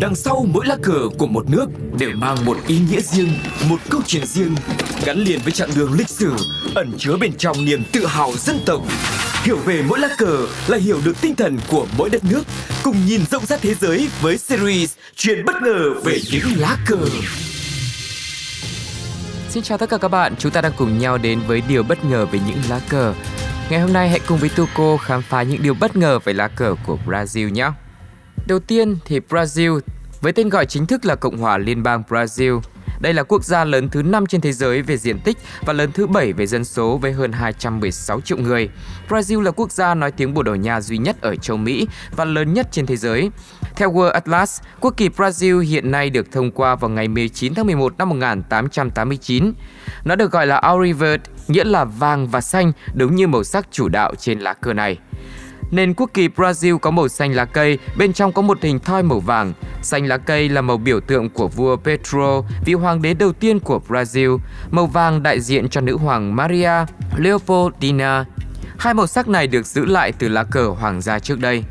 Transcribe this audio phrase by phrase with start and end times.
[0.00, 1.66] Đằng sau mỗi lá cờ của một nước
[1.98, 3.32] đều mang một ý nghĩa riêng,
[3.68, 4.54] một câu chuyện riêng,
[5.04, 6.32] gắn liền với chặng đường lịch sử,
[6.74, 8.82] ẩn chứa bên trong niềm tự hào dân tộc.
[9.42, 12.42] Hiểu về mỗi lá cờ là hiểu được tinh thần của mỗi đất nước,
[12.82, 16.98] cùng nhìn rộng rãi thế giới với series Chuyện bất ngờ về những lá cờ.
[19.50, 22.04] Xin chào tất cả các bạn, chúng ta đang cùng nhau đến với điều bất
[22.04, 23.14] ngờ về những lá cờ.
[23.70, 26.48] Ngày hôm nay hãy cùng với Tuco khám phá những điều bất ngờ về lá
[26.48, 27.70] cờ của Brazil nhé.
[28.46, 29.80] Đầu tiên thì Brazil
[30.20, 32.60] với tên gọi chính thức là Cộng hòa Liên bang Brazil.
[33.00, 35.90] Đây là quốc gia lớn thứ 5 trên thế giới về diện tích và lớn
[35.94, 38.68] thứ 7 về dân số với hơn 216 triệu người.
[39.08, 42.24] Brazil là quốc gia nói tiếng Bồ Đào Nha duy nhất ở châu Mỹ và
[42.24, 43.30] lớn nhất trên thế giới.
[43.76, 47.66] Theo World Atlas, quốc kỳ Brazil hiện nay được thông qua vào ngày 19 tháng
[47.66, 49.52] 11 năm 1889.
[50.04, 53.88] Nó được gọi là Auriverde, nghĩa là vàng và xanh, đúng như màu sắc chủ
[53.88, 54.98] đạo trên lá cờ này.
[55.70, 59.02] Nền quốc kỳ Brazil có màu xanh lá cây, bên trong có một hình thoi
[59.02, 59.52] màu vàng.
[59.82, 63.60] Xanh lá cây là màu biểu tượng của vua Pedro, vị hoàng đế đầu tiên
[63.60, 64.38] của Brazil.
[64.70, 66.72] Màu vàng đại diện cho nữ hoàng Maria
[67.16, 68.24] Leopoldina.
[68.78, 71.64] Hai màu sắc này được giữ lại từ lá cờ hoàng gia trước đây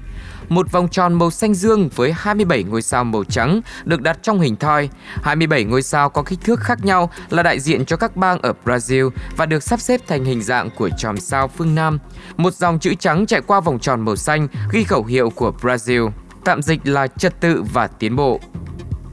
[0.49, 4.39] một vòng tròn màu xanh dương với 27 ngôi sao màu trắng được đặt trong
[4.39, 4.89] hình thoi.
[5.23, 8.53] 27 ngôi sao có kích thước khác nhau là đại diện cho các bang ở
[8.65, 11.99] Brazil và được sắp xếp thành hình dạng của chòm sao phương Nam.
[12.37, 16.09] Một dòng chữ trắng chạy qua vòng tròn màu xanh ghi khẩu hiệu của Brazil,
[16.43, 18.39] tạm dịch là trật tự và tiến bộ.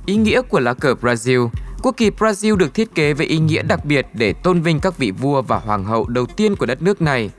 [0.07, 1.49] Ý nghĩa của lá cờ Brazil
[1.83, 4.99] Quốc kỳ Brazil được thiết kế với ý nghĩa đặc biệt để tôn vinh các
[4.99, 7.31] vị vua và hoàng hậu đầu tiên của đất nước này.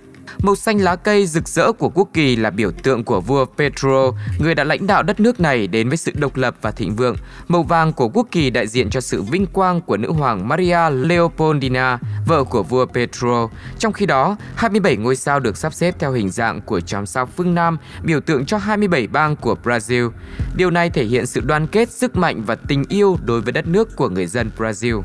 [0.41, 4.11] Màu xanh lá cây rực rỡ của quốc kỳ là biểu tượng của vua Pedro,
[4.39, 7.15] người đã lãnh đạo đất nước này đến với sự độc lập và thịnh vượng.
[7.47, 10.89] Màu vàng của quốc kỳ đại diện cho sự vinh quang của nữ hoàng Maria
[10.89, 13.49] Leopoldina, vợ của vua Pedro.
[13.79, 17.25] Trong khi đó, 27 ngôi sao được sắp xếp theo hình dạng của chòm sao
[17.25, 20.09] phương Nam, biểu tượng cho 27 bang của Brazil.
[20.55, 23.67] Điều này thể hiện sự đoàn kết, sức mạnh và tình yêu đối với đất
[23.67, 25.01] nước của người dân Brazil.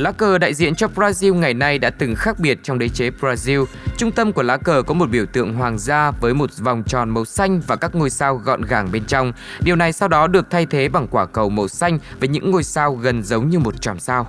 [0.00, 3.10] Lá cờ đại diện cho Brazil ngày nay đã từng khác biệt trong đế chế
[3.20, 3.64] Brazil.
[3.96, 7.10] Trung tâm của lá cờ có một biểu tượng hoàng gia với một vòng tròn
[7.10, 9.32] màu xanh và các ngôi sao gọn gàng bên trong.
[9.60, 12.64] Điều này sau đó được thay thế bằng quả cầu màu xanh với những ngôi
[12.64, 14.26] sao gần giống như một chòm sao.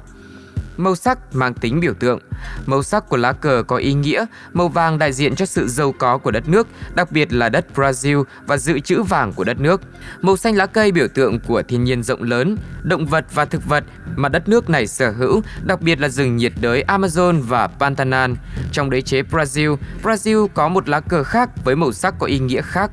[0.78, 2.20] Màu sắc mang tính biểu tượng.
[2.66, 5.92] Màu sắc của lá cờ có ý nghĩa, màu vàng đại diện cho sự giàu
[5.92, 9.60] có của đất nước, đặc biệt là đất Brazil và dự trữ vàng của đất
[9.60, 9.82] nước.
[10.22, 13.66] Màu xanh lá cây biểu tượng của thiên nhiên rộng lớn, động vật và thực
[13.66, 13.84] vật
[14.16, 18.32] mà đất nước này sở hữu, đặc biệt là rừng nhiệt đới Amazon và Pantanal.
[18.72, 22.40] Trong đế chế Brazil, Brazil có một lá cờ khác với màu sắc có ý
[22.40, 22.92] nghĩa khác.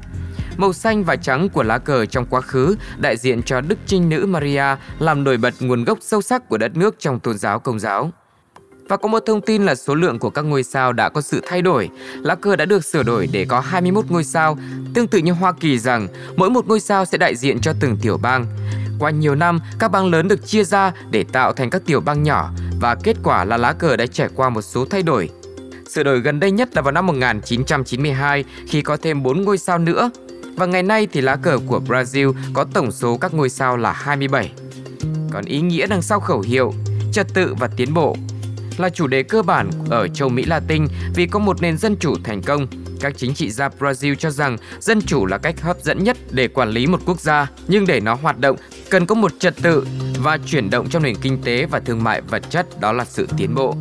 [0.58, 4.08] Màu xanh và trắng của lá cờ trong quá khứ đại diện cho Đức Trinh
[4.08, 4.64] Nữ Maria
[4.98, 8.10] làm nổi bật nguồn gốc sâu sắc của đất nước trong tôn giáo công giáo.
[8.88, 11.40] Và có một thông tin là số lượng của các ngôi sao đã có sự
[11.46, 11.88] thay đổi.
[12.22, 14.58] Lá cờ đã được sửa đổi để có 21 ngôi sao,
[14.94, 17.96] tương tự như Hoa Kỳ rằng mỗi một ngôi sao sẽ đại diện cho từng
[18.02, 18.46] tiểu bang.
[18.98, 22.22] Qua nhiều năm, các bang lớn được chia ra để tạo thành các tiểu bang
[22.22, 25.30] nhỏ và kết quả là lá cờ đã trải qua một số thay đổi.
[25.88, 29.78] Sửa đổi gần đây nhất là vào năm 1992 khi có thêm 4 ngôi sao
[29.78, 30.10] nữa
[30.58, 33.92] và ngày nay thì lá cờ của Brazil có tổng số các ngôi sao là
[33.92, 34.52] 27.
[35.30, 36.72] Còn ý nghĩa đằng sau khẩu hiệu
[37.12, 38.16] trật tự và tiến bộ
[38.78, 42.14] là chủ đề cơ bản ở châu Mỹ Latin vì có một nền dân chủ
[42.24, 42.66] thành công.
[43.00, 46.48] Các chính trị gia Brazil cho rằng dân chủ là cách hấp dẫn nhất để
[46.48, 48.56] quản lý một quốc gia, nhưng để nó hoạt động
[48.90, 49.86] cần có một trật tự
[50.18, 53.28] và chuyển động trong nền kinh tế và thương mại vật chất đó là sự
[53.36, 53.74] tiến bộ.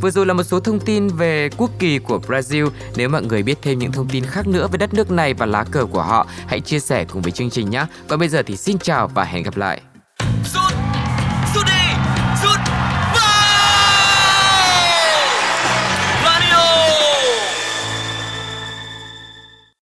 [0.00, 2.70] Vừa rồi là một số thông tin về quốc kỳ của Brazil.
[2.96, 5.46] Nếu mọi người biết thêm những thông tin khác nữa về đất nước này và
[5.46, 7.86] lá cờ của họ, hãy chia sẻ cùng với chương trình nhé.
[8.08, 9.80] Còn bây giờ thì xin chào và hẹn gặp lại.